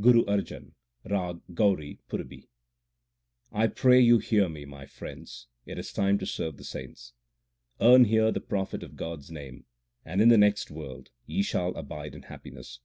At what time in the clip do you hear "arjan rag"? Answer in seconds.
0.26-1.40